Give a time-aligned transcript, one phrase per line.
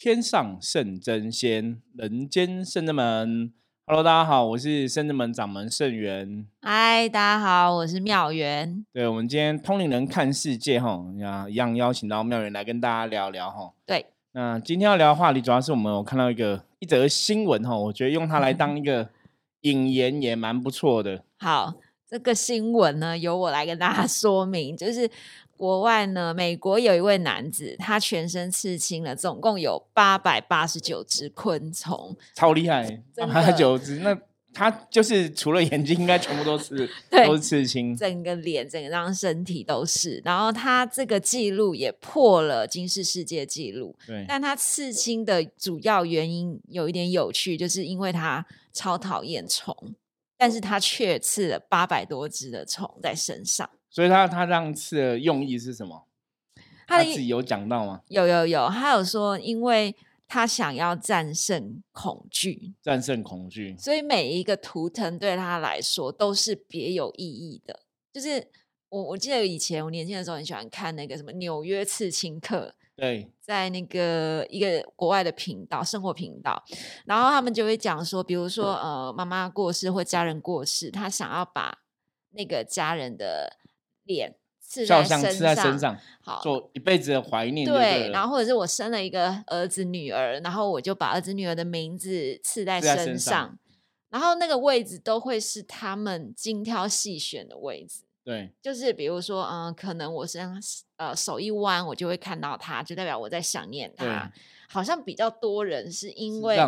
[0.00, 3.52] 天上圣真仙，人间圣真门。
[3.84, 6.46] Hello，大家好，我是圣真门掌门圣元。
[6.62, 8.86] 嗨，大家好，我是妙元。
[8.92, 11.04] 对，我们今天通灵人看世界哈，
[11.50, 13.72] 一样邀请到妙元来跟大家聊聊哈。
[13.84, 19.10] 对，那今天要聊的话题，主要是我们有看到一个一则新闻哈，我觉得用它来当一个
[19.62, 21.24] 引言也蛮不错的。
[21.40, 21.74] 好，
[22.08, 25.10] 这个新闻呢，由我来跟大家说明，就是。
[25.58, 33.96] 国外呢，美国有一位男子，他全身刺青了，总共有八百八十九只昆虫，超厉害， 八十九只。
[33.96, 34.16] 那
[34.54, 36.88] 他就是除了眼睛，应该全部都是
[37.26, 40.22] 都是刺青，整个脸、整个张身体都是。
[40.24, 43.94] 然后他这个记录也破了金氏世界纪录。
[44.06, 49.76] 对，但他刺青的主要原因有一点有趣，就是因为他超讨厌虫，
[50.36, 53.68] 但是他却刺了八百多只的虫在身上。
[53.98, 56.06] 所以他他这样刺的用意是什么？
[56.86, 58.00] 他自己有讲到吗？
[58.06, 59.92] 有有有，他有说，因为
[60.28, 67.80] 他想要战胜恐惧，战胜恐惧，所以每一个图腾对他来说都是别有意义的。
[68.12, 68.46] 就是
[68.88, 76.62] 我我记得以前我年轻的时候很喜欢看那个什么纽约刺青课，对，在那个一个国外的频道生活频道，
[77.04, 81.80] 然后他们就会讲说，比如说呃妈妈过世或家人过世，他想要把
[82.30, 83.57] 那个家人的
[84.08, 87.64] 脸刺在身上，好做一辈子的怀念。
[87.64, 93.56] 对，然后或者是我生了一个儿子女儿，然后我就把儿子女儿的名字刺在身上，
[94.10, 98.00] 然后那个位置都会是他们精挑细选的位置。
[98.24, 100.60] 对，就是比如说，嗯，可能我身上
[100.96, 104.30] 呃手一弯，我就会看到他，就代表我在想念他。
[104.70, 106.58] 好像比较多人是因为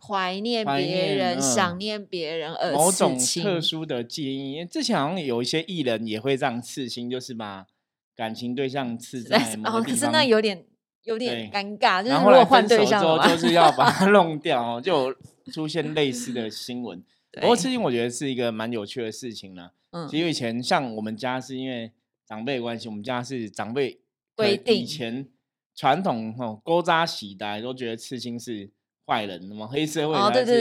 [0.00, 4.64] 怀念别人、想念别人而某种特殊的记忆。
[4.64, 7.66] 之前好像有一些艺人也会这样刺青，就是把
[8.14, 10.64] 感情对象刺在某哦，可是那有点
[11.02, 12.00] 有点尴尬。
[12.00, 15.12] 就是如果换对象之后，就是要把它 弄掉，就
[15.52, 17.02] 出现类似的新闻。
[17.32, 19.70] 不过刺青我觉得是一个蛮有趣的事情呢。
[19.90, 21.90] 嗯，其实以前像我们家是因为
[22.24, 23.98] 长辈关系，我们家是长辈
[24.36, 25.26] 规定以前。
[25.78, 28.68] 传统哦，勾扎喜的都觉得刺青是
[29.06, 30.52] 坏人，的嘛黑社会的刺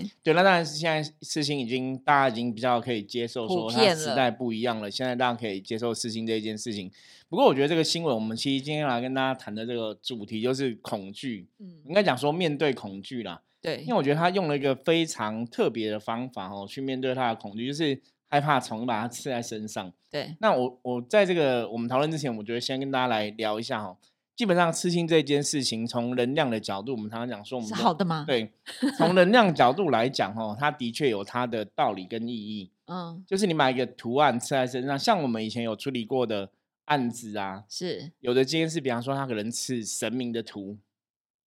[0.00, 6.90] 青，对，那当然是现在刺青已经大家已经比较可以接受，说它时代不一样了，现在大家可以接受刺青这一件事情。
[7.28, 19.92] 不过我觉得这个新闻，我们其实今天来跟大家谈的这个主题就是恐惧，嗯，应该讲说面对恐惧啦，对，因为我觉得他用了一个非常特别的方法哦，去面对他的恐惧，就是害怕虫把它刺在身上。
[20.10, 23.96] 对，那我我在这个我们讨论之前，我觉得先跟大家来聊一下哈。
[24.38, 28.24] 基本上刺青这件事情，从能量的角度，我们常常讲说，我们是好的吗？
[28.24, 28.52] 对，
[28.96, 32.70] 从能量角度来讲，哦，它的确有它的道理跟意义。
[32.86, 36.48] 嗯，就是你买一个图案刺在身上，像我们以前有处理过的
[36.84, 40.78] 案子啊，是有的今天是，比方说他可能刺神明的图，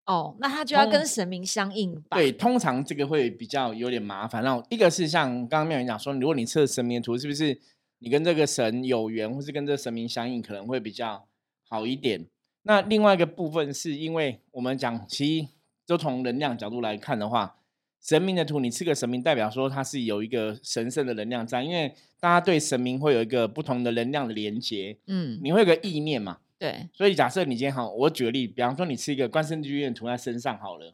[0.06, 2.18] 哦，那他就要跟神明相应吧？
[2.18, 4.44] 对，通常这个会比较有点麻烦。
[4.44, 7.58] 然后一个是像刚刚妙云讲说，如果你刺神明图，是不是
[8.00, 11.26] 你跟这个神有缘，或是跟这个神明相应，可能会比较
[11.70, 12.28] 好一点？
[12.64, 15.48] 那另外一个部分是因为我们讲，其实
[15.86, 17.58] 就从能量角度来看的话，
[18.02, 30.94] 神明的图，你吃个神明，代表说它是有一个神圣的能量在，因为大家对神明会有一个不同的能量的连接，嗯，你会有个意念嘛，对，所以假设你今天好，我举个例，比方说你吃一个关圣帝君涂在身上好了，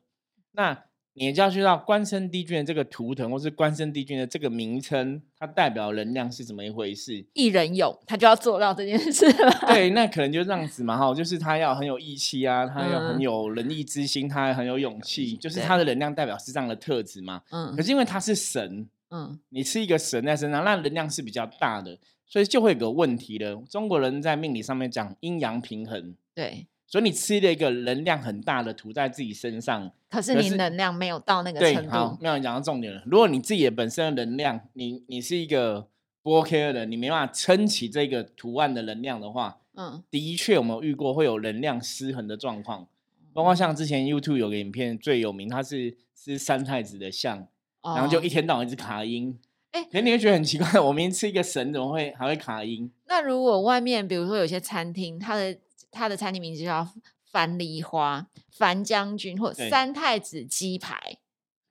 [0.53, 0.86] 那。
[1.19, 7.25] 你就要知道关圣帝君的这个图腾，或是关圣帝君的这个名称，它代表能量是怎么一回事？
[7.33, 9.25] 一人有，他就要做到这件事。
[9.65, 17.41] 对，那可能就这样子嘛，哈，就是他要很有义气啊，他要很有仁义之心，他很有勇气，就是他的能量代表是这样的特质嘛。
[17.49, 17.75] 嗯。
[17.75, 21.97] 可是因为他是神，嗯，你是一个神在身上，那能量是比较大的，
[22.27, 23.55] 所以就会有个问题了。
[23.67, 26.15] 中国人在命理上面讲阴阳平衡。
[26.35, 26.67] 对。
[26.87, 31.89] 所以你吃了一个能量很大的涂在自己身上，可是你能量没有到那个程度。
[31.91, 33.03] 好，没有讲到重点了。
[33.05, 35.87] 如果你自己的本身的能量，你你是一个
[36.23, 42.87] 不 OK 的人，你没办法撑起这个图案的能量的话，嗯，的确我们遇过会有能量失衡的状况。
[43.33, 47.47] 包括像之前 YouTube 有个影片最有名，它是吃三太子的像，
[47.83, 49.37] 然后就一天到晚一直卡音。
[49.71, 52.89] 哎，可你会觉得很奇怪，我明明吃一个神，怎么会还会卡音？
[53.05, 55.55] 那如果外面比如说有些餐厅，它的
[55.97, 56.87] 他的餐厅名字叫
[57.25, 61.17] 樊梨花、樊将军或三太子鸡排。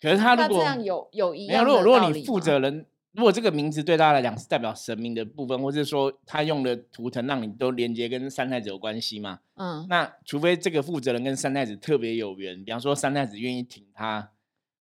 [0.01, 9.41] 可是他如果这样有有一样，如果如果你负责人，如果这个名字对大家来讲是代表神明的部分，或者说他用的图腾让你都连接跟三太子有关系嘛？
[9.55, 14.33] 嗯，那除非这个负责人跟三太子特别有缘，比方说三太子愿意挺他，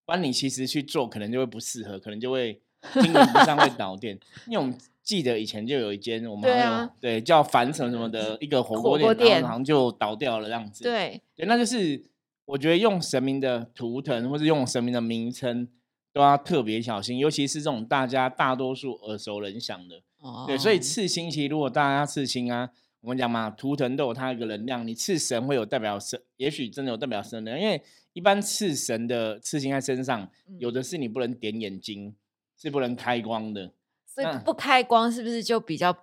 [0.06, 2.62] 不然你其实去做可能就会不适合，可能就会
[2.94, 4.18] 经营不上会倒店，
[4.48, 4.78] 因为我们。
[5.06, 10.84] 记得以前就有一间我们对啊，对叫樊城什么的一个火锅店，然后好像就倒掉了这样子。
[10.84, 12.04] 对，对，那就是
[12.46, 15.68] 我觉得用神明的图腾或者用神明的名称
[16.12, 20.02] 都要特别小心，尤其是这种大家大多数耳熟能详的。
[20.48, 22.68] 对，所以哦刺青其实如果大家刺青啊，
[23.02, 27.80] 我们讲嘛，图腾都有它一个能量，你刺神会有代表神，也许真的有代表神的能量，因为
[28.14, 30.28] 一般刺神的刺青在身上，
[30.58, 32.16] 有嗯的是你不能点眼睛，
[32.58, 33.72] 是不能开光的。
[34.06, 35.94] 所以不开光是不是就比较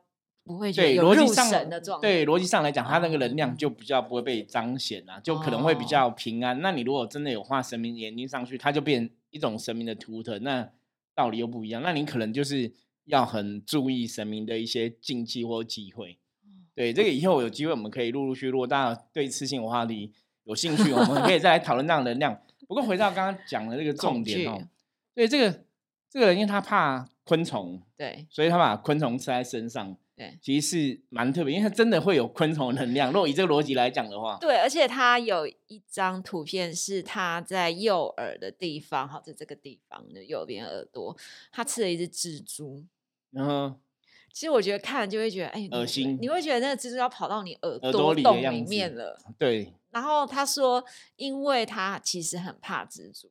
[0.44, 2.08] 不会觉得对，有入逻辑上神的状态？
[2.08, 6.60] 对逻辑上来讲，它那个能量哦就比较不会被彰显啊，就可能会比哦较平安。
[6.60, 10.68] 那你如果真的有画神明眼睛上去，它就变一种神明的图腾，那
[11.14, 11.80] 道理又不一样。
[11.82, 12.70] 那你可能就是
[13.06, 16.18] 要很注意神明的一些禁忌或忌讳。
[16.42, 20.12] 哦对，这个以后有机会我们可以陆陆续续，如果大家对刺青的话题
[20.44, 22.42] 有兴趣，我们可以再来讨论这样的能量。
[22.66, 24.66] 不过回到刚刚讲的这个 重恐点哦惧，
[25.14, 25.64] 对这个
[26.12, 29.96] 这个人，因为他怕昆虫，对所以他把昆虫吃在身上。
[30.14, 33.10] 对其实是蛮特别，因为它真的会有昆虫的能量。
[33.10, 41.16] 如果以这个逻辑来讲的话，对，而且它有一张图片是它在右耳的地方，好，在这个地方的右边耳朵，
[41.50, 42.84] 它吃了一只蜘蛛。
[43.30, 43.74] 然后
[44.30, 49.18] 其实我觉得看就会觉得，哎，恶心你会觉得那个蜘蛛要跑到你耳耳朵洞里面了。
[49.38, 50.84] 对，然后他说，
[51.16, 53.30] 因为他其实很怕蜘蛛，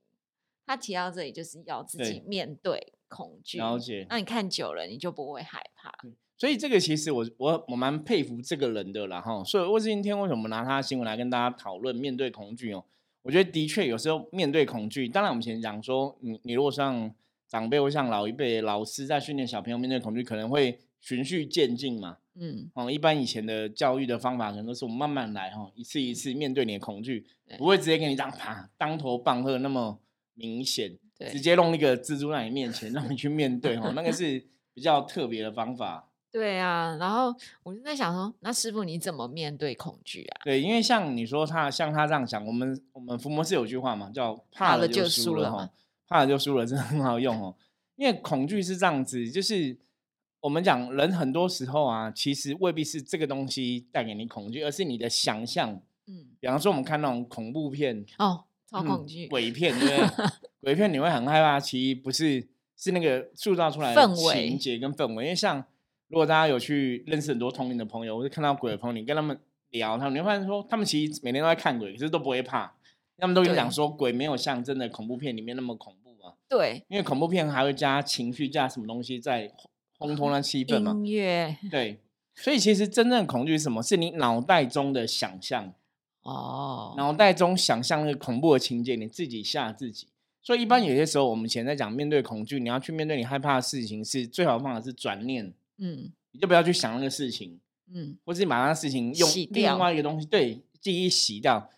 [0.71, 3.57] 他提到这里就是要自己面对恐惧。
[3.57, 4.05] 了解。
[4.09, 5.93] 那你看久了，你就不会害怕。
[6.37, 9.43] 所以这个其实我我我蛮佩服这个人的啦哈。
[9.43, 12.85] 所以我今天为什么拿他的新闻来跟大家讨论面对恐惧哦？
[13.23, 17.13] 我觉得的确有时候面对恐惧，当然我们以前讲说，你你如果像
[17.47, 22.17] 长辈或像老一辈老师在训练小朋友面对恐惧，可能会循序渐进嘛。
[22.35, 27.27] 嗯，哦，一般以前的教育的方法可能都是我们慢慢来哈，一次一次面对你的恐惧，
[27.57, 29.99] 不会直接给你这样啪当头棒喝那么
[30.33, 36.07] 明显，对直接弄一个蜘蛛在你面前让你去面对哈，那个 是比较特别的方法。
[36.31, 36.95] 对啊。
[36.99, 40.41] 然后我就在想说，那师傅你怎么面对恐惧啊？
[40.45, 45.69] 对，因为像你说他像他这样想，我们我们伏魔是有句话嘛，叫怕了就输了哈
[46.07, 47.55] 怕了就输了，真的很好用哦。
[47.97, 49.77] 因为恐惧是这样子，就是
[50.39, 55.81] 我们讲人很多时候啊，其实未必是这个东西带给你恐惧，而是你的想象。
[56.07, 59.27] 嗯，比方说我们看那种恐怖片、哦，超嗯恐惧。
[59.27, 60.25] 鬼片，对不对？
[60.61, 62.47] 鬼片你会很害怕，其实不是
[62.77, 65.25] 是那个塑造出来的情节跟氛围。
[65.25, 65.63] 因为像
[66.07, 69.37] 如果大家有去认识很多同龄的朋友，或者看到鬼的朋友，你跟他们
[69.71, 72.73] 聊，他们你会发现说，他们其实每天都在看鬼，可是都不会怕。
[73.17, 79.51] 他们都跟你讲说，鬼没有像真的恐怖片里面那么恐怖嘛，对，因为恐怖片还会加情绪，加什么东西在
[79.99, 80.91] 烘托那气氛嘛。
[80.91, 81.99] 音乐对，
[82.33, 83.83] 所以其实真正的恐惧是什么？
[83.83, 85.71] 是你脑袋中的想象。
[86.23, 90.07] 哦，脑袋中想象那个恐怖的情节，你自己吓自己。
[90.43, 97.59] 所以一般有些时候，我们以前在讲面对恐惧，你要去面对你害怕的事情，是最好的方法是转念，嗯你就不要去想那个事情，
[97.93, 101.69] 嗯，或是把那个事情用另外一个东西对记忆洗掉。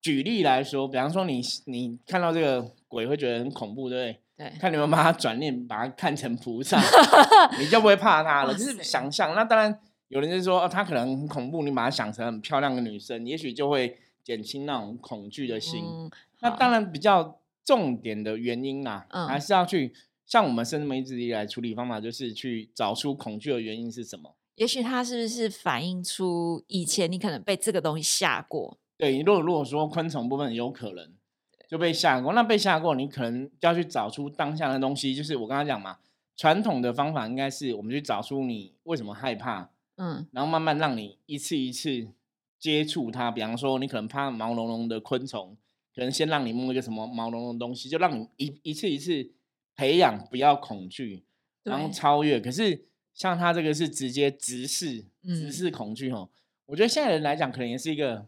[0.00, 4.48] 举例来说，比方说你你看到这个鬼会觉得很恐怖，对不对？
[4.48, 6.80] 对，看你们把它转念，把它看成菩萨，
[7.58, 8.54] 你就不会怕它了。
[8.54, 9.34] 就是想象。
[9.34, 15.84] 那当然，有人就说哦，他可能很恐怖，你把它想成很漂亮的女生，也许就会减轻那种恐惧的心。
[15.84, 16.10] 嗯，
[16.40, 19.92] 那当然，比较重点的原因啦，还嗯是要去
[20.26, 24.34] 像我们生命一直以来处理方法，就是去找出恐惧的原因是什么。
[24.56, 28.76] 也许它是不是反映出以前你可能被这个东西吓过？
[28.96, 31.12] 对，如果如果说昆虫部分有可能
[31.68, 35.14] 就被吓过，那被吓过，你可能就要去找出当下的东西。
[35.14, 35.98] 就是我刚刚讲嘛，
[36.34, 42.08] 传统的方法应该是我们去找出你为什么害怕，嗯然后慢慢让你一次一次
[42.58, 43.30] 接触它。
[43.30, 45.56] 比方说，你可能怕毛茸茸的昆虫，
[45.94, 49.30] 可能先让你摸一个什么毛茸茸的东西，就让你一一次一次
[49.76, 51.24] 培养不要恐惧，
[51.64, 52.40] 然后超越。
[52.40, 56.30] 可是像他这个是直接直视，直嗯视恐惧哦。
[56.66, 58.26] 我觉得现在人来讲，可能也是一个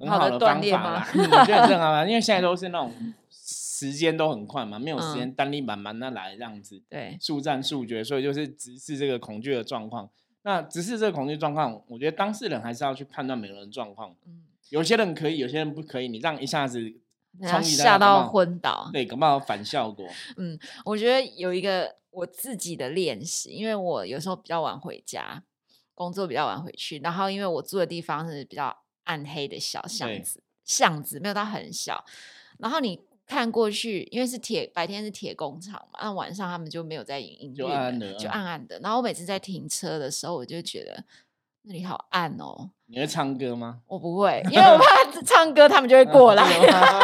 [0.00, 1.08] 很好的方法啦。
[1.14, 2.92] 嗯我觉得很好 啊，因为现在都是那种
[3.30, 6.82] 时间都很快嘛，没有时嗯间单力慢慢的来这样子。
[6.88, 10.10] 对，速战速决，所以就是直视这个恐惧的状况。
[10.48, 14.16] 那只是这个恐惧状况，我觉得当事人还是要去判断每个人状况。
[14.24, 16.08] 嗯，有些人可以，有些人不可以。
[16.08, 16.90] 你这样一下子
[17.62, 18.88] 吓到昏倒。
[18.90, 20.08] 对，搞不好反效果。
[20.38, 25.42] 嗯，我觉得有一个我自己的练习，因为我有时候比较晚回家，
[25.94, 28.74] 工作比较晚回去，然后因为我住的地方是比较
[29.04, 32.02] 暗黑的小巷子，巷子没有到很小，
[32.58, 38.80] 然后你看过去，因为是铁白天是铁工厂嘛，那晚上他们就没有在营营运就暗就暗暗的。
[38.80, 41.04] 然后我每次在停车的时候，我就觉得
[41.62, 42.70] 那里好暗哦。
[42.86, 43.82] 你会唱歌吗？
[43.86, 46.42] 我不会，因为我怕 唱歌，他们就会过来。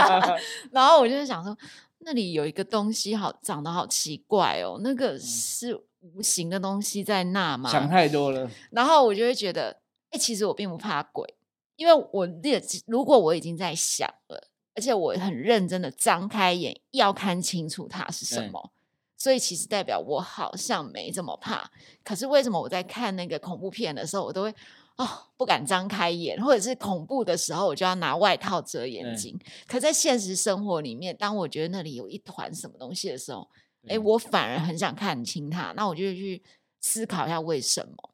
[0.72, 1.54] 然后我就想说，
[1.98, 7.68] 那里有一个东西好长得好奇怪哦，那嗯个是无形的东西在那吗？
[7.70, 8.50] 想太多了。
[8.70, 9.76] 然后我就会觉得，
[10.10, 11.34] 哎、其实我并不怕鬼，
[11.76, 18.72] 因为我列如果我已经在想了，而且我很认真的张开眼，要看清楚它是什么。
[19.16, 21.70] 所以其实代表我好像没这么怕。
[22.02, 24.54] 可是为什么我在看那个恐怖片的时候，我都会
[24.96, 29.38] 哦不敢张开眼，或者是恐怖的时候，我就要拿外套遮眼睛。
[29.66, 33.48] 可在现实生活里面，当我觉得那里有一团什么东西的时候，
[33.88, 36.42] 哎，我反而很想看清它，那我就去
[36.80, 38.10] 思考一下为什么。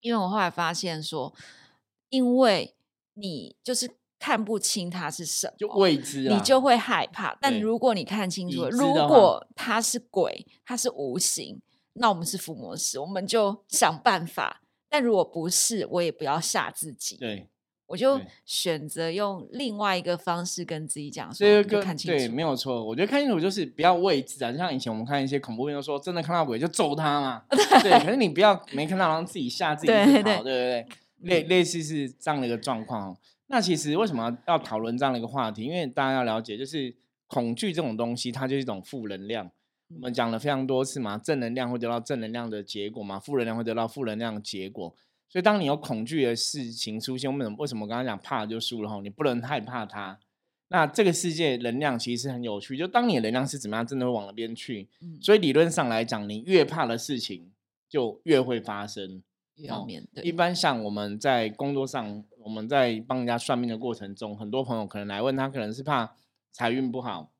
[0.00, 1.34] 因为我后来发现说，
[2.08, 2.74] 因为
[3.14, 3.90] 你就是
[4.24, 7.36] 看不清它是什么，就未知啊，你就会害怕。
[7.42, 11.60] 但如果你看清楚如果它是鬼，它是无形，
[11.92, 14.62] 那我们是伏魔师，我们就想办法。
[14.88, 17.50] 但如果不是，我也不要吓自己，对，
[17.84, 22.16] 我就对选择用另外一个方式跟自己讲所以就看清楚。
[22.16, 22.82] 对没有错。
[22.82, 27.42] 我觉得看清楚就是不要未知啊，就像以前我们看一些恐怖片，都说真的看到鬼就揍他嘛，
[27.84, 27.92] 对。
[28.02, 30.86] 可是你不要没看到，然后自己吓自己对对跑对对
[31.22, 33.16] 对，类嗯类似是这样的一个状况哦。
[33.46, 35.64] 那其实为什么要讨论这样的一个话题？
[35.64, 36.94] 因为大家要了解，就是
[37.26, 39.50] 恐惧这种东西，它就是一种负能量。
[39.88, 44.94] 我们讲了非常多次嘛，正能量会得到正能量的结果嘛，负能量会得到负能量的结果。
[45.28, 49.00] 所以，当你有恐惧的事情出现，为什么为什么我刚刚讲怕就输了哈？
[49.02, 50.18] 你不能害怕它。
[50.68, 54.88] 那这个世界能量其实很有趣，就当你的能量是怎么样，真的会往那边去。
[55.02, 57.52] 嗯所以理论上来讲，你越怕的事情
[57.88, 59.22] 就越会发生。
[59.56, 60.24] 也要哦面对。
[60.24, 66.14] 一般像我们在工作上，我们在帮人家算命的过程中，很多朋友可能来问他，可能是怕
[66.52, 67.32] 财运不好、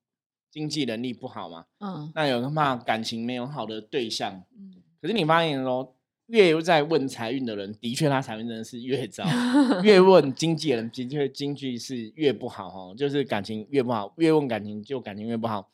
[0.51, 1.67] 经济能力不好嘛。
[1.81, 5.95] 嗯那有人怕感情没有好的对象，嗯，可是你发现说，
[6.27, 9.25] 越在问财运的人，的确他财运真的是越糟；
[9.85, 14.15] 越问经济的人，的确经济是越不好哦，就是感情越不好。
[14.17, 15.69] 越问感情，就感情越不好。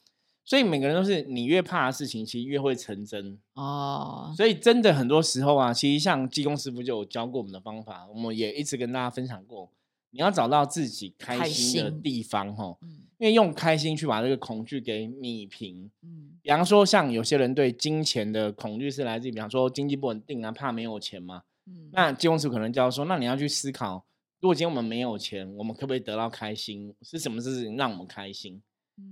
[0.50, 3.38] 所以每个人都是，你越怕的事情，其实越会成真。
[3.54, 9.71] 哦，所以真的很多时候啊，其实像济公师傅就有教过我们的方法，我们也一直跟大家分享过。
[10.11, 15.88] 你要找到自己开开心的地方哦，嗯因为用开心去把这个恐惧给弭平。
[16.02, 21.45] 嗯比方说，像有些人对金钱的恐惧是来自于，比方说经济不稳定啊，怕没有钱嘛。
[21.69, 24.04] 嗯，那金公师傅可能教说，那你要去思考，
[24.40, 26.92] 如果今天我们没有钱，我们可不可以得到开心？
[27.02, 28.61] 是什么事情让我们开心？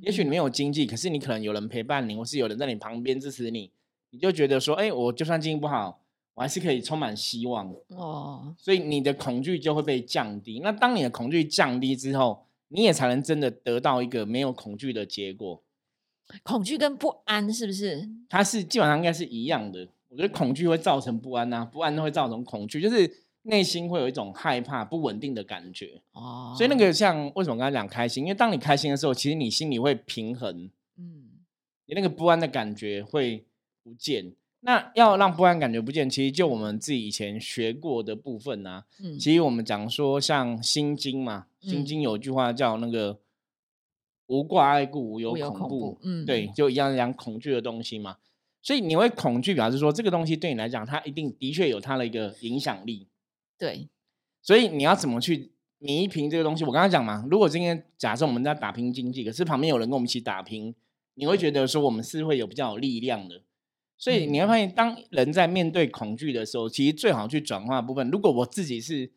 [0.00, 3.71] 也许你没有经济，可是你可能有人陪伴你，或是有人在你旁边支持你，
[4.11, 6.00] 你就觉得说，哎、我就算经济不好，
[6.35, 7.75] 我还是可以充满希望。
[7.88, 10.61] 哦，所以你的恐惧就会被降低。
[10.61, 15.62] 那当你的恐惧降低之后，你也才能真的得到一个没有恐惧的结果。
[16.42, 18.09] 恐惧跟不安是不是？
[18.28, 19.88] 它是基本上应该是一样的。
[20.09, 23.11] 我觉得恐惧会造成不安呐、不安会造成恐惧，就是
[23.49, 26.00] 内心会有一种害怕、不稳定的感觉。
[26.12, 28.25] 哦，所以那个像为什么刚才讲开心？
[28.25, 31.25] 因为当你开心的时候，其实你心里会平衡，嗯
[31.87, 33.45] 你那个不安的感觉会
[33.83, 34.33] 不见。
[34.61, 43.19] 那要让不安感觉不见，其实就我们自己以前学过的部分啊，嗯，其实我们讲说像《心经》嘛，《心嗯经》有句话叫那个
[44.28, 48.19] “无挂碍故，无有恐怖恐怖”，嗯对，就一样讲恐惧的东西嘛。
[48.61, 53.08] 所以你会恐惧，表示说这个东西对你来讲，它一定的确有它的一个影响力。
[53.59, 53.88] 对，
[54.41, 56.65] 所以你要怎么去弥平这个东西？
[56.65, 60.75] 我刚刚讲嘛，如果今天假设我们在打拼经济，可是旁边有人跟我们一起打拼，
[61.15, 63.43] 你会觉得说我们是会有比较有力量的。
[64.00, 68.09] 所以你会发现，当人在面对恐惧的时候，其实最好去转化的部分。
[68.11, 69.11] 如果我自己是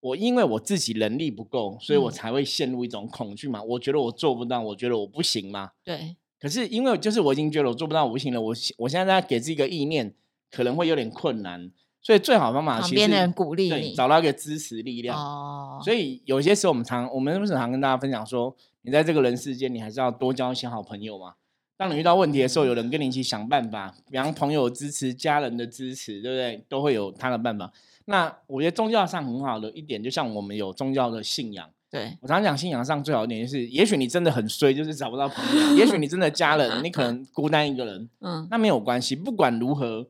[0.00, 3.62] 我，因为我自己能力不够，所以我嗯才会陷入一种恐惧嘛。
[3.62, 5.72] 我觉得我做不到，我觉得我不行嘛。
[5.84, 10.14] 对，可是因为就是我已经觉得我做不到，我不行了，我我现在在给自己一个意念，
[10.50, 11.70] 可能会有点困难。
[12.02, 15.16] 所以最好的方法其实是旁边的人鼓励找到一个支持力量。
[15.16, 21.34] 哦，所以有些时候我们常我们为什么常跟大家分享说，你在这个人世间，你还是要多交一些好朋友嘛。
[21.76, 26.64] 当你遇到问题的时候，有人跟你一起想办法，比方朋友支持、家人的支持，对不对？
[26.68, 27.72] 都会有他的办法。
[28.04, 31.68] 那我觉得宗教上很好的一点，就像我们有宗教的信仰。
[31.90, 39.14] 对，我常常讲信仰上最好一点就是，也许你真的很衰，就是找不到朋友；也许你真的家人， 你可能孤单一个人，嗯，那没有关系。
[39.14, 40.06] 不管如何，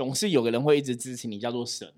[0.00, 1.92] 总是有个人会一直支持你，叫做神。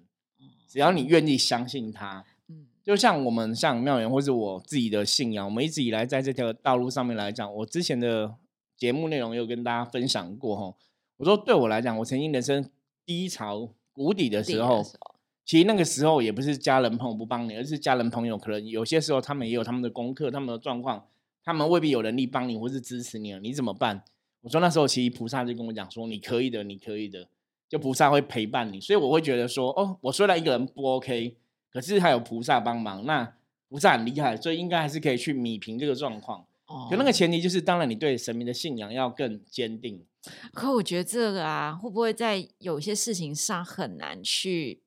[0.66, 8.34] 只要你愿意相信他，嗯就像我们像妙元或是我自己的信仰，我们一直以来在这条道路上面来讲，我之前的
[8.76, 10.76] 节目内容也有跟大家分享过哈。
[11.18, 12.68] 我说对我来讲，我曾经人生
[13.06, 21.06] 低潮谷底的地时候，的时候其实那个时候也不是家人朋友不帮你，而是家人朋友可能有些时候他们也有他们的功课、他们的状况，
[21.44, 24.02] 他们未必有能力帮你或是支持你了，你怎么办？
[24.40, 27.28] 我说那时候其实菩萨就跟我讲说，你可以的，你可以的，
[27.72, 31.38] 就菩萨会陪伴你，所以我会觉得说，哦，我虽然一个人不 OK，
[31.70, 33.34] 可是还有菩萨帮忙，那
[33.70, 36.44] 菩萨很厉害，所以应该还是可以去弭平这个状况。
[36.66, 40.04] 哦，可那个前提就是，当然你对神明的信仰要更坚定。
[40.52, 44.82] 可我觉得这个啊，会不会在有些事情上很难去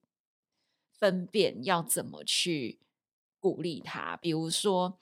[0.99, 2.77] 分辨要怎么去
[3.39, 4.15] 鼓励他？
[4.17, 4.95] 比如说，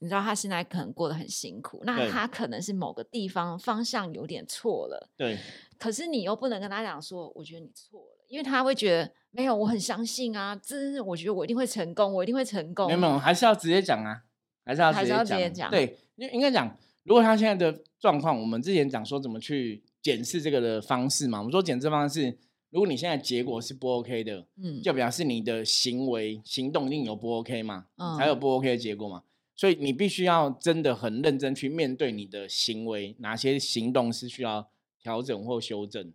[0.00, 5.38] 你知道他现在可能过得很辛苦，那他可能是某个地方方向有点错了，对
[5.82, 12.86] 可是你又不能跟他讲说，我觉得你错了，因为他会觉得没有，我很相信啊，这是我觉得我一定会成功，我一定会成功。
[12.86, 14.22] 没有没有，还是要直接讲啊，
[14.64, 15.38] 还是要直还是要接讲。
[15.40, 22.38] 直接讲对，因为应该讲，如果他现在的状况，我们之前讲说怎么去检视这个的方式嘛，我们说检视方式，
[22.70, 29.24] 如果你现在结果是不 OK 的，嗯，就表示你的行为行动一定有不 OK 嘛，嗯才有嗯不 OK 的结果嘛。
[29.56, 34.70] 所以你必须要真的很认真去面对你的行为，哪些行动是需要
[35.02, 36.12] 调整或修正。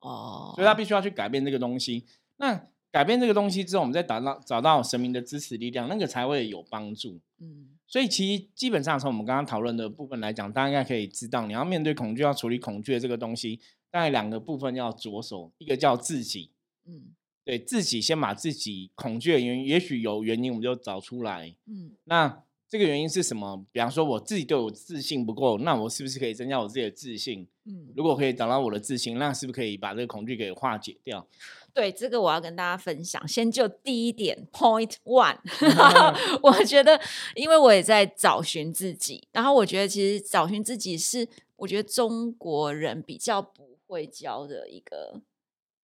[0.00, 2.04] 哦，所以他必须要去改变这个东西。
[2.36, 7.20] 那改变这个东西之后，我们再找到找到神明的支持力量，那个才会有帮助。
[7.40, 16.52] 嗯所以其实基本上从我们刚刚讨论的部分来讲，大家应该可以知道，你要面对恐惧，要处理恐惧的这个东西，大概两个部分要着手，一个叫自己，
[16.86, 21.54] 嗯对自己先把自己恐惧的原因，也许有原因，我们就找出来。
[21.66, 23.64] 嗯那这个原因是什么？
[23.72, 27.48] 比方说我自己对我自信不够，那我是不是可以增加我自己的自信？
[27.64, 31.26] 嗯，如果可以找到我的自信，那是不是可以把这个恐惧给化解掉？
[31.72, 33.26] 对，这个我要跟大家分享。
[33.26, 35.38] 先就第一点，Point One，
[36.42, 37.00] 我觉得，
[37.34, 45.22] 因为我也在找寻自己，然后我觉得其实找寻自己是我觉得中国人比较不会教的一个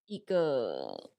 [0.07, 1.11] 一个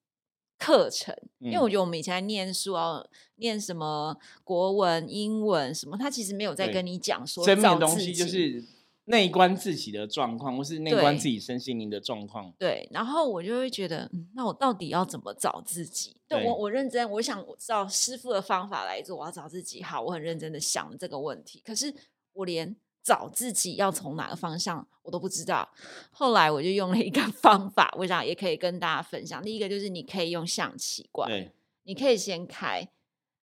[0.57, 3.03] 课程，因为嗯我觉得我们以前在念书啊，
[3.35, 8.63] 念什么国文、英文什么，他其实没有在跟你讲说生命找自的东西就是
[9.05, 12.51] 内观自己的状况，或是内观自己身心灵的状况。
[12.57, 16.15] 对，然后我就会觉得，嗯，那我到底要怎么找自己？
[16.27, 19.83] 对对我，我认真，我想照师傅的方法来做，我要找自己。
[19.83, 21.93] 好，我很认真的想这个问题，可是
[22.33, 25.69] 我连找自己要从哪个方向我都不知道。
[26.09, 29.41] 后来我就用了一个 方法，我想也可以跟大家分享。
[29.43, 31.51] 第一个就是你可以用象棋卦，对
[31.83, 32.89] 你可以先开。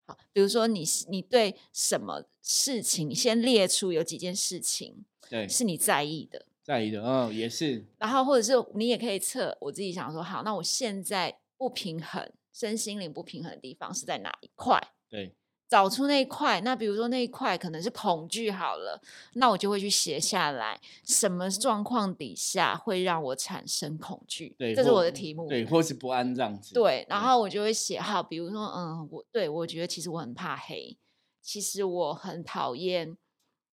[0.04, 14.76] 好，比如说你你对什么事情，你先列出有几件事情对，是你在意的，在意的，嗯，也是，然后或者是你也可以测，我自己想说，好，那我现在不平衡，身心灵不平衡的地方是在哪一块？
[15.08, 15.36] 对
[15.72, 19.00] 找出那一块，那比如说那一块可能是恐惧好了，
[19.36, 24.54] 那我就会去写下来，什么状况底下会让我产生恐惧？
[24.58, 25.48] 对，这是我的题目。
[25.48, 26.74] 对，或是不安这样子。
[26.74, 30.94] 对，然后我就会写好，比如说，嗯，我对我觉得其实我很怕黑，
[31.40, 33.16] 其实我很讨厌，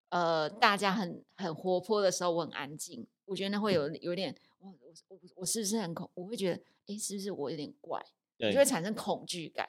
[0.08, 6.10] 呃，大家很很活泼的时候我很安静，我觉得那会有有点，我我我我是不是很恐？
[6.14, 8.02] 我会觉得，哎，是不是我有点怪？
[8.38, 9.68] 对就会产生恐惧感。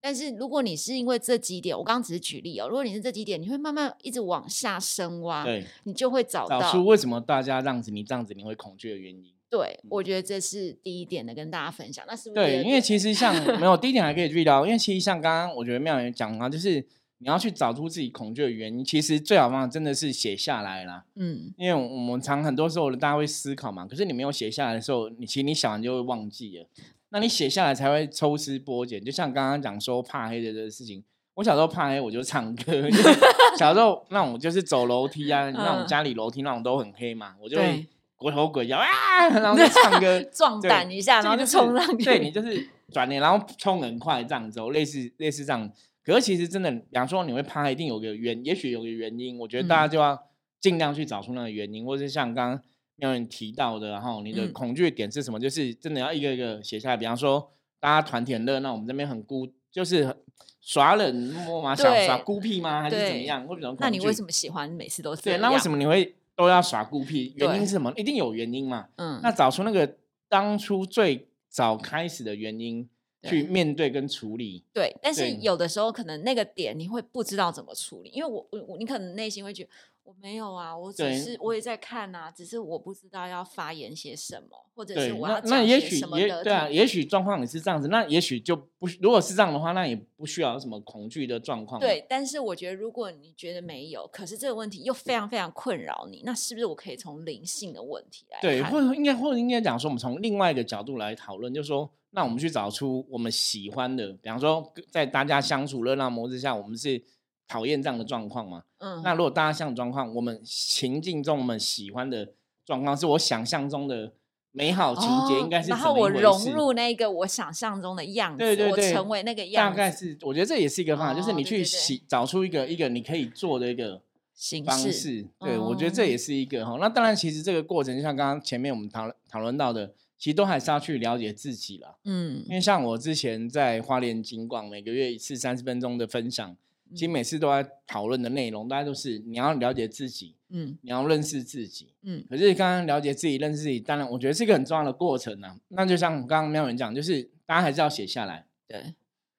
[0.00, 9.32] 但是如果你是因为这几点，我刚刚只是举例哦，如果你是这几点，你会慢慢一直往下深挖，对，你就会找到找出为什么大家这样子，你这样子你会恐惧的原因。
[9.50, 12.04] 对，我觉得这是第一点的，跟大家分享。
[12.06, 16.86] 那是不是第对，因为其实像没有第一点还可以注意到，因为其实像刚刚我觉得妙言讲啊，就是
[17.18, 21.04] 你要去找出自己恐惧的原因，其实最好方法真的是写下来啦。
[21.16, 26.66] 嗯因为我们常很多时候大家会思考嘛，可是你没有写下来的时候，你其实你想完就会忘记了。
[27.10, 29.02] 那你写下来才会抽丝剥茧。
[29.04, 31.02] 就像刚刚讲说怕黑的这个事情，
[31.34, 33.18] 我小时候怕黑我就唱歌，就是
[33.58, 42.04] 小时候那种就是走楼梯啊，那种嗯家里楼梯那种都很黑嘛，我就会鬼吼鬼叫啊，然后就唱歌 壮对胆一下，然后就是冲上去。
[42.04, 45.70] 对你就是转脸，然后冲很快这样子哦，类似类似这样。
[46.04, 49.38] 可是其实真的，比方说你会怕，一定有个原，也许有个原因。
[49.38, 50.18] 我觉得大家嗯就要
[50.58, 52.62] 尽量去找出那个原因，或者是像刚刚
[52.98, 55.40] 妙人提到的，然后你的嗯恐惧点是什么？
[55.40, 56.96] 就是真的要一个一个写下来。
[56.96, 60.16] 比方说，大家团体很热闹，我们这边很孤，就是
[60.60, 61.14] 耍冷
[61.46, 61.74] 漠吗？
[61.74, 62.82] 想耍孤僻吗？
[62.82, 63.46] 还是怎么对样？
[63.46, 63.76] 或者怎么？
[63.80, 65.32] 那你为什么喜欢每次都这对？
[65.34, 65.42] 样？
[65.42, 67.32] 那为什么你会都要耍孤僻？
[67.36, 67.92] 原因是什么？
[67.96, 68.88] 一定有原因嘛。
[68.96, 69.96] 嗯，那找出那个
[70.28, 72.88] 当初最早开始的原因，
[73.22, 74.64] 去面对跟处理。
[74.72, 79.70] 对，但是有的时候可能那个点你会不知道怎么处理，因为我我我你可能内心会觉得
[80.08, 91.78] 我没有啊，我只对是我也在看啊，只是我不知道要发言些什么，或者，是我那要那也许什么的也对啊，也许状况也是这样子，那也许就不，如果是这样的话，那也不需要有什么恐惧的状况。
[91.78, 107.04] 对，，但是我觉得如果你觉得没有，可是这个问题又非常非常困扰你，那是不是我可以从灵性的问题来对，或者应该或者应该讲说，我们从另外一个角度来讨论，就是说，那我们去找出我们喜欢的，比方说在大家相处热闹模式下，我们是
[107.48, 108.62] 讨厌这样的状况嘛？
[108.78, 112.28] 嗯，那如果大家相处状况，我们情境中我们喜欢的
[112.64, 114.12] 状况，是我想象中的
[114.52, 121.64] 美好情节，哦应该是然后我融入那个我想象中的样子，对对对我成为那个样大，概是，我觉得这也是一个方法，就是你去
[122.06, 124.02] 找出一个一个你可以做的一个
[124.34, 125.26] 形式方式。
[125.38, 126.76] 对，我觉得这也哦是一个哈。
[126.78, 131.94] 那当然，其实这个过程就像刚刚前面我们讨论讨论到的，其实都还是要去了解自己啦。
[132.04, 136.56] 嗯因为像我之前在花莲金广，每个月一次三十分钟的分享，
[136.94, 140.78] 其实每次都在讨论的内容，大家都是你要了解自己，嗯。
[140.82, 141.92] 你要认识自己。
[142.02, 142.24] 嗯。
[142.28, 148.94] 可是刚刚了解自己、认识自己，当然我觉得是一个很重要的过程呢、那就像刚刚妙文讲，就是大家还是要写下来，对，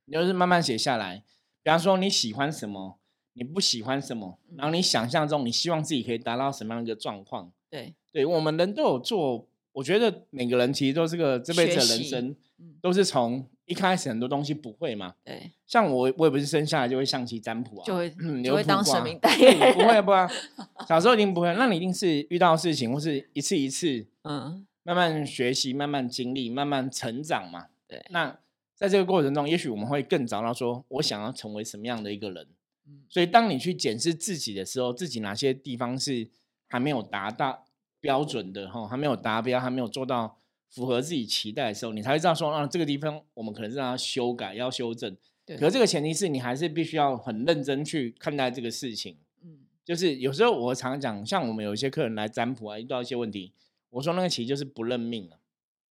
[0.05, 1.23] 你就是慢慢写下来。
[1.61, 2.97] 比方说你喜欢什么，
[3.33, 7.51] 你不喜欢什么，然后你想象中你希望自己可以达到什么样的一个状况。
[7.69, 15.13] 对，对我们人都有做，我觉得每个人其实都是个这辈子的人生嗯，都是从一开始很多东西不会嘛。
[15.23, 20.29] 对，像我，我也不是生下来就会象棋占卜啊，就会嗯就会当神明代对言不会不会啊，
[20.89, 27.67] 小时候一定不会，那你一定是遇到事情或是一次一次嗯，慢慢学习、慢慢经历、慢慢成长嘛。
[27.87, 28.37] 对那
[28.75, 32.47] 在这个过程中，也许我们会更找到说我想要成为什么样的一个人。
[32.87, 36.27] 嗯所以，当你去检视自己的时候，自己哪些地方是
[36.67, 37.65] 还没有达到
[37.99, 45.15] 标准的哈，还没有达标，还没有做到符合自己期待的时候，你才会知道说，啊，这个地方我们可能是要修改、要修正。
[45.45, 49.17] 对，可是这个前提是你还是必须要很认真去看待这个事情。
[49.43, 53.51] 嗯就是有时候我常讲，像我们有一些客人来占卜啊，遇到一些问题，
[53.89, 55.39] 我说那个其实就是不认命了。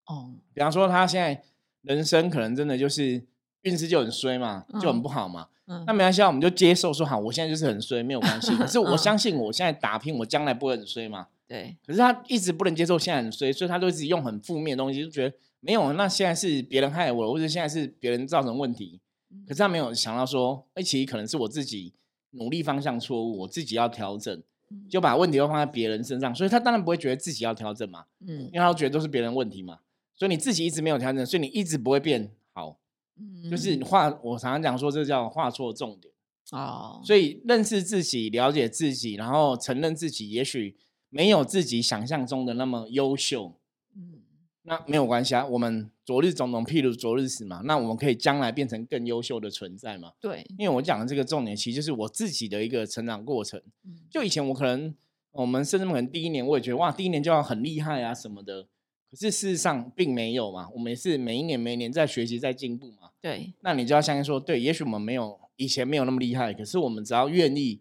[0.06, 1.42] 哦，比方说他现在
[1.82, 3.20] 人生可能真的就是
[3.62, 5.48] 运势就很衰嘛，就很嗯不好嘛。
[5.66, 8.56] 嗯那没关系啊，我们就接受说好，我现在就是很衰，没有关系。
[8.56, 11.26] 可是我嗯相信我现在打拼，我将来不会很衰嘛。
[11.48, 19.00] 对，可是他一直不能接受现在很衰，所以他都一直用很负面的东西，就觉得没有，那现在是别人害我，或者现在是别人造成问题。
[19.30, 21.92] 嗯可是他没有想到说，哎、其实可能是我自己
[22.32, 29.80] 努力方向错误，我自己要调整，嗯就把问题都放在别人身上，所以他当然不会觉得自己要调整嘛，嗯因为他都觉得都是别人问题嘛。
[30.14, 32.78] 所以你自己一直没有调整，所以你一直不会变好。
[33.20, 36.12] 嗯，就是你画，我常常讲说，这叫画错重点。
[36.50, 40.76] 哦，所以认识自己、了解自己，然后承认自己也许
[41.10, 43.54] 没有自己想象中的那么优秀，
[43.94, 44.20] 嗯
[44.62, 45.46] 那没有关系啊。
[45.46, 50.12] 我们昨日种种，譬如昨日死嘛，那我们可以将来变成更优秀的存在嘛。
[50.20, 53.62] 对，因为我讲的这个重点，其实就是我自己的一个成长过程。
[53.86, 54.94] 嗯就以前我可能
[55.32, 58.64] 我们甚至可能第一年我也觉得哇，第一年就要很厉害啊什么的，
[59.10, 60.68] 可是事实上并没有嘛。
[60.74, 63.10] 我们也是每一年每一年在学习在进步嘛。
[63.20, 67.80] 对，那你就要相信说，对，也许我们没有以前没有那么厉害，可是我们只要愿意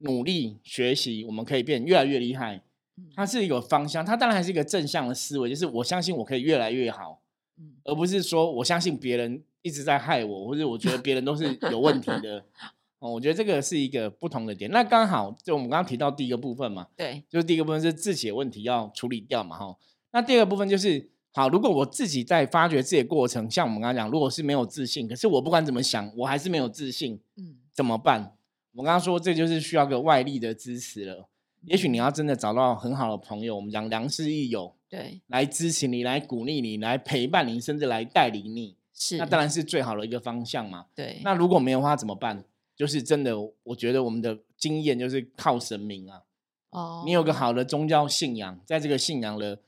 [0.00, 2.56] 努力学习，我们可以变越来越厉害。
[2.56, 7.22] 嗯它是一个方向，它当然还是一个正向的思维，就是我相信我可以越来越好，
[7.58, 12.44] 嗯而不是说我相信别人一直在害我，或者我觉得别人都是有问题的。
[13.00, 14.70] 哦，我觉得这个是一个不同的点。
[14.70, 19.74] 那刚好就我们刚刚提到第一个部分嘛，对，就是第一个部分是自己的问题要处理掉嘛，哈。
[20.12, 28.36] 那第二个部分就是，好，如果我自己在发掘自己的过程，像我们刚刚讲，如果是没有自信，可是我不管怎么想，我还是没有自信，嗯怎么办？
[28.72, 31.28] 我刚刚说这就是需要个外力的支持了。
[31.64, 40.86] 也许你要真的找到很好的朋友，我们讲良师益友对，来支持你、来鼓励你、来陪伴你，甚至来带领你，是，那当然是最好的一个方向嘛。
[40.94, 42.44] 对，那如果没有的话怎么办？
[42.74, 46.22] 就是真的，我觉得我们的经验就是靠神明啊。
[46.70, 49.60] 哦，你有个好的宗教信仰，在这个信仰的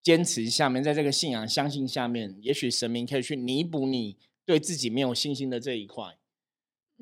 [0.00, 6.04] 坚持下面，在这个信仰相信下面，也许神明可以去弥补你对自己没有信心的这一块，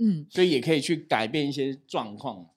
[0.00, 2.48] 嗯，所以也可以去改变一些状况。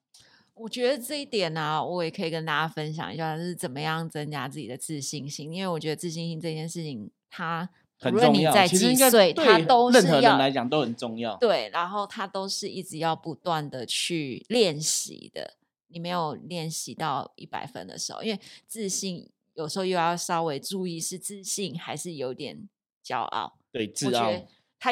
[0.56, 5.51] 我觉得这一点呢、我也可以跟大家分享一下，是怎么样增加自己的自信心。
[5.51, 7.67] 因为我觉得自信心这件事情，它
[8.01, 11.36] 无很重要，论你在几岁，它对都任何人是要来讲都很重要。
[11.38, 15.58] 对，然后它都是一直要不断的去练习的。
[15.88, 22.67] 你没有练习到一百分的时候，因为自信有时候又要稍微注意是自信还是有点
[23.06, 23.58] 骄傲。
[23.71, 24.32] 对，我自傲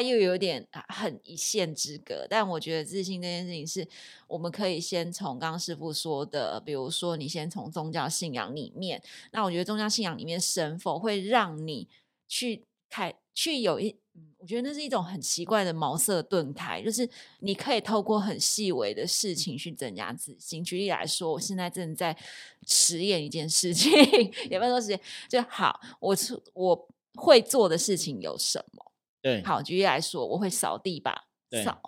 [0.00, 2.26] 又有点很一线之隔。
[2.30, 3.86] 但我觉得自信这件事情是，
[4.26, 9.02] 我们可以先从刚师傅说的，比如说你先从宗教信仰里面，
[9.32, 11.88] 那我觉得宗教信仰里面神否会让你
[12.26, 13.96] 去开去有一。
[14.36, 20.62] 我觉得那是一种很奇怪的茅塞顿开，就是你可以透过很细微的事情去增加自信。
[20.62, 22.14] 举例来说，我现在正在
[22.66, 23.90] 实验一件事情，
[24.50, 25.00] 也不能说实验，
[25.30, 28.91] 就好，我是我会做的事情有什么？
[29.22, 31.80] 对，好，举例来说，我会扫地吧，对扫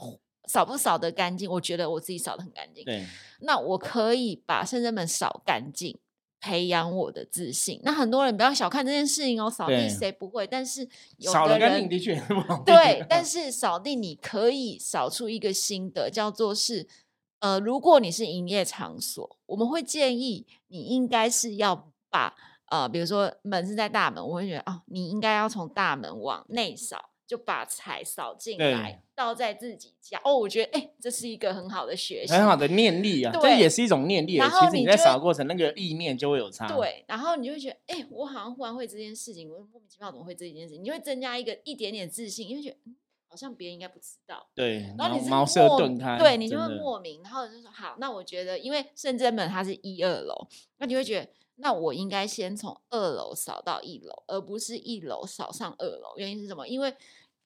[0.47, 1.51] 扫不扫得干净？
[1.51, 2.85] 我觉得我自己扫得很干净。
[2.85, 3.05] 对，
[3.40, 5.99] 那我可以把圣人们扫干净，
[6.38, 7.81] 培养我的自信。
[7.83, 10.47] 那很多人不要小看这件事情哦，扫地谁不会？
[10.47, 12.14] 但是有少的人了干净的确
[12.64, 16.87] 对， 但是扫地你可以扫出一个心得，叫做是，
[17.40, 30.21] 呃，如果你是营业场所，我们会建议你应该是要把呃，比如说门是在大门，我会觉得哦，你应该要从大门往内扫，就把财扫进来，倒在自己家。
[30.25, 34.47] 哦，我觉得哎，这是一个很好的学习，很好的念力啊，这也是一种念力啊。
[34.47, 36.67] 然后其实你在扫的过程，那个意念就会有差。
[36.69, 40.85] 对，然后你就会觉得，哎、我好像忽然会这件事情，我莫名其妙怎么会这件事情？
[40.85, 42.97] 你会增加一个一点点自信，因为觉得、嗯、
[43.29, 44.47] 好好像别人应该不知道。
[44.55, 50.47] 对，然后你是茅塞顿开，对你就会莫名，然后就说好，那我觉得因为圣真门它是一二楼，
[50.79, 56.14] 那你会觉得那我应该先从二楼扫到一楼，而不是一楼扫上二楼。
[56.17, 56.67] 原因是什么？
[56.67, 56.95] 因为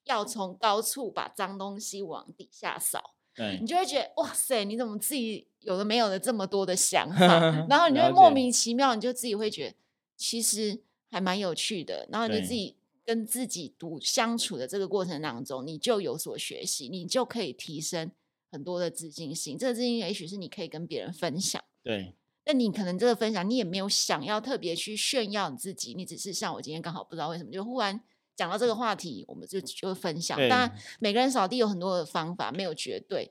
[0.05, 9.77] 要从高处把脏东西往底下扫，对你就会觉得哇塞，你怎么自己有的没有的这么多的想 法，然后你就会莫名其妙，你就自己会觉得
[10.16, 18.11] 其实还蛮有趣的，然后你对自己跟自己独相处的这个过程当中，你就有所学习，你就可以提升
[18.51, 19.59] 很多的自信心。
[19.59, 21.62] 这个自信心也许是你可以跟别人分享。
[21.83, 22.14] 对
[22.48, 28.00] 但你可能这个分享，你也没有想要特别去炫耀你自己，你只是像我今天刚好不知道为什么就忽然
[28.34, 30.38] 讲到这个话题，我们就就分享。
[30.48, 33.30] 当然，每个人扫地有很多的方法，没有绝对，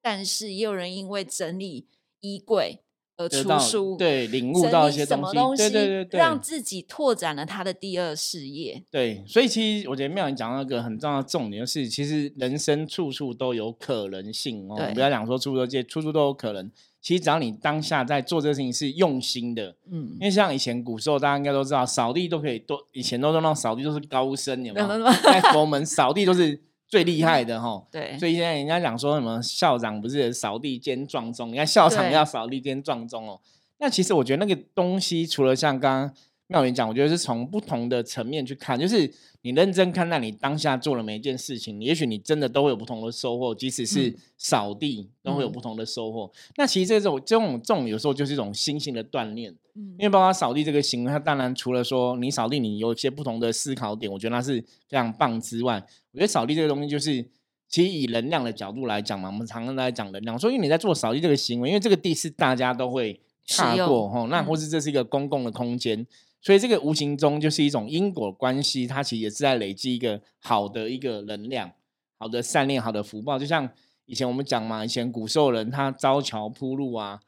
[0.00, 1.86] 但是也有人因为整理
[2.20, 2.82] 衣柜
[3.28, 8.82] 出书，对领悟到一些东西，么东西，对对对对，让自己拓展了他的第二事业。
[8.90, 14.76] 对，所以其实我觉得妙你讲到一个很重要的重点，就是其实人生处处都有可能性哦。
[14.94, 16.70] 不要讲说处处都见，处处都有可能。
[17.02, 24.86] 其实只要你当下在做这个事情是用心的，嗯因，为像以前古时候大家应该都知道，扫地都可以都以前都说那种扫地都是高僧，有没有？
[25.24, 27.82] 在佛门扫地都是最厉害的哈。
[27.90, 33.40] 对，所以现在人家讲说什么校长不是扫地兼撞钟，你看校长要扫地兼撞钟哦。
[33.78, 36.14] 那其实我觉得那个东西，除了像刚刚
[36.50, 39.08] 妙云讲，我觉得是从不同的层面去看，就是
[39.42, 46.28] 你认真看待你当下做的每一件事情，也许你真的都会有不同的收获，即使是嗯扫地都会有嗯不同的收获。
[46.56, 49.52] 那其实这种这种这种有时候就是一种心性的锻炼。
[49.76, 57.24] 嗯因为包括扫地这个行为，它当然除了说你扫地你有一些不同的思考点，我觉得那是非常棒之外，我觉得扫地这个东西就是，
[57.68, 66.04] 其实以能量的角度来讲嘛，我们常常在讲能量，所以你在做扫地这个行为，因为这个地是大家都会踏过吼，那嗯或是这是一个公共的空间，
[66.40, 71.70] 所以这个无形中就是一种因果关系，它其实也是在累积一个好的一个能量，
[72.18, 73.68] 好的善念，好的福报，就像
[74.06, 77.20] 以前我们讲嘛，以前古时候人他造桥铺路啊。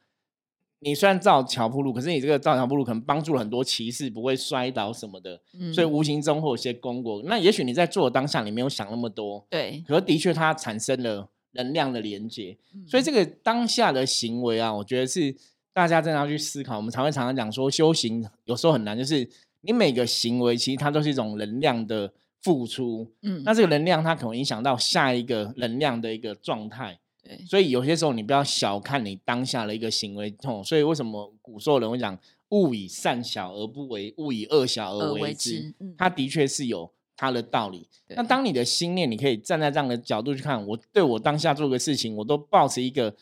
[0.85, 7.21] 你虽然造桥铺路，可是你这个造桥铺路可能帮助了很多骑士不会摔倒什么的，嗯所以无形中会有些功果。
[7.23, 12.57] 那也许你在做的当下你没有想那么多，对，可是的确它产生了能量的连接。
[12.85, 15.33] 所以嗯这个当下的行为啊，我觉得是
[15.73, 16.77] 大家真的要去思考。
[16.77, 19.27] 我们常会常常讲说，修行有时候很难，就是
[19.61, 23.11] 你每个行为其实它都是一种能量的付出。
[23.23, 26.99] 嗯，那这个能量它可能影响到下一个能量的一个状态。
[27.23, 30.61] 对，所以有些时候你不要小看你当下的一个行为哦。
[30.63, 32.17] 所以为什么古时候人会讲
[32.51, 35.73] “勿以善小而不为，勿以恶小而而为为之之”？
[35.79, 37.87] 嗯它的确是有它的道理。
[38.09, 43.15] 那对当你的心念，你可以站在这样的角度去看，我对我当下做个事情，我都抱持一个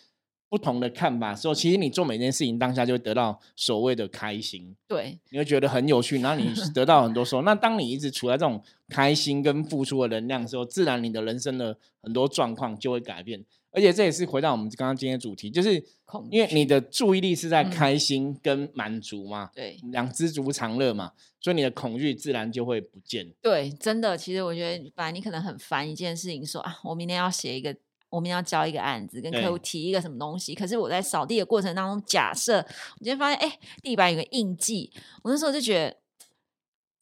[0.52, 7.44] 不同的看法的时候，其实你做每件事情当下就会得到所谓的开心，对，你会觉得很有趣， 然后你得到很多收获。
[7.44, 13.46] 那当你一直处在这种开心跟付出的能量的时候，自然你的人生的很多状况就会改变。
[13.74, 23.32] 而且这也是回到我们刚刚今天的主题，就是恐因为你的注意力是在嗯开心跟满足嘛，对两知足常乐嘛，所以你的恐惧自然就会不见。
[23.42, 27.74] 对，真的，其实我觉得，本来你可能很烦一件事情，说啊，我明天要写一个，
[28.12, 30.54] 我们要交一个案子，跟客户提一个什么东西。
[30.54, 34.91] 可是我在扫地的过程当中，假设我今天发现，哎，地板有个印记，
[35.24, 35.97] 我那时候就觉得。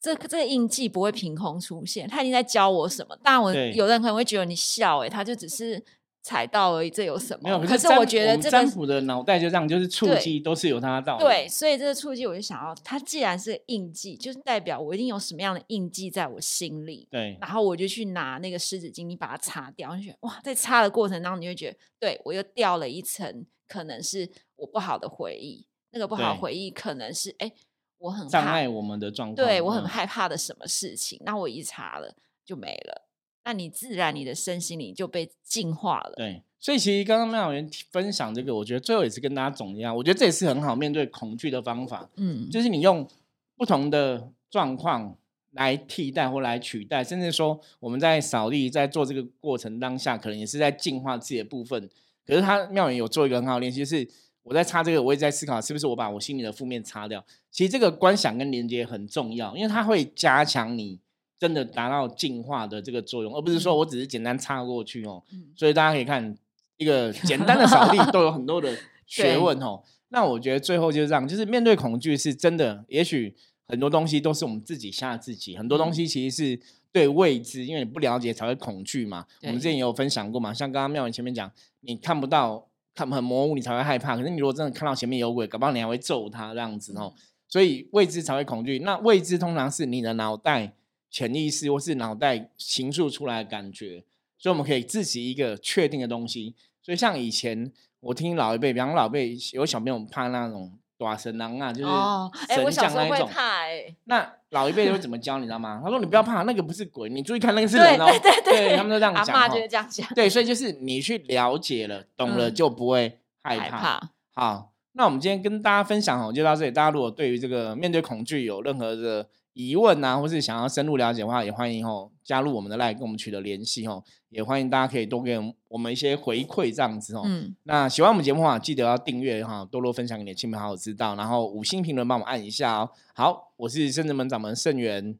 [0.02, 3.14] 这这个印记不会凭空出现，他已经在教我什么。
[3.22, 5.84] 当然，我有的人可能会觉得你笑、欸，他就只是
[6.22, 7.44] 踩到而已，这有什么？
[7.44, 11.24] 没有，可是我觉得这个占卜的脑袋就这样，就是触对及都是有它的道理。
[11.24, 17.08] 对，所以这个触及我就想要，它既然是印记，就是代表我一定有什么样的印记在我心里。
[17.10, 25.66] 对然后我就去拿那个湿纸巾，你把它擦掉，就觉得哇，在擦的过程当中，你会觉得，对我又掉了一层，可能是我不好的回忆。
[25.92, 27.50] 那个不好的回忆可能是，哎，
[27.98, 29.34] 我很怕障碍我们的状况。
[29.34, 32.99] 对我很嗯害怕的什么事情，那我一擦了就没了。
[33.44, 36.12] 那你自然你的身心灵就被净化了。
[36.16, 43.08] 对，所以其实刚刚妙元分享这个，我觉得最后也是跟大家总结我觉得这也是很好面对恐惧的方法，嗯，就是你用
[43.56, 45.16] 不同的状况
[45.52, 51.88] 来替代或来取代，甚至说我们在扫地在做这个过程当下，可能也是在净化自己的部分。
[52.26, 54.08] 可是他妙元有做一个很好的练习，就是
[54.42, 57.24] 我在擦这个，我也在思考是不是我把我心里的负面擦掉。
[57.50, 61.00] 其实这个观想跟连接很重要，因为它会加强你
[61.40, 65.20] 真的达到净化的这个作用，而不是说我只是简单擦过去哦。
[65.32, 66.36] 嗯所以大家可以看
[66.76, 68.72] 一个简单的扫地 都有很多的
[69.06, 69.82] 学问哦。
[70.10, 73.34] 那我觉得最后就是这样，就是面对恐惧是真的，也许
[73.66, 76.60] 很多东西都是我们自己吓自己，很多东嗯西其实是
[76.92, 79.26] 对未知，因为你不了解才会恐惧嘛。
[79.42, 81.50] 我们之前也有分享过嘛，像刚刚妙文前面讲，
[81.80, 82.66] 你看不到。
[82.92, 84.16] 看很模糊，你才会害怕。
[84.16, 87.14] 可是你如果真的看到前面有鬼，搞不好你还会揍他这样子哦。
[87.48, 88.80] 所以未知才会恐惧。
[88.80, 90.74] 那未知通常是你的脑袋
[91.10, 94.04] 潜意识或是脑袋形塑出来的感觉。
[94.38, 96.54] 所以我们可以自己一个确定的东西。
[96.82, 97.70] 所以像以前
[98.00, 103.28] 我听老一辈，比方老一辈有小朋友怕那种大神狼啊，就是哦，哎，我神小时候会将那一种。
[103.28, 105.80] 怕哎，那老一辈会怎么教你知道吗？
[105.84, 108.06] 他说你不要怕，那个不是鬼，你注意看那个是人哦。
[108.06, 113.64] 对对对他们都这样讲哦阿妈就是这样讲，对，所以就是你去了解了、懂了，嗯就不会害怕。
[113.64, 114.10] 害怕。
[114.32, 116.70] 好，那我们今天跟大家分享哦，就到这里。
[116.70, 124.02] 大家如果对于这个面对恐惧有任何的疑问啊，或是想要深入了解的话，也欢迎哦加入我们的 line 跟我们取得联系哦。
[124.28, 125.36] 也欢迎大家可以多给
[125.66, 127.22] 我们一些回馈这样子哦。
[127.24, 132.90] 嗯，那喜欢我们节目的话，记得要订阅哈，多多分享给你的亲朋好友知道，然后五星评论帮我们按一下哦。
[133.12, 135.18] 好，我是圣智门掌门盛元，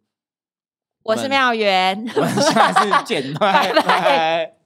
[1.03, 4.60] 我是妙元，我们下次见，拜 拜拜拜。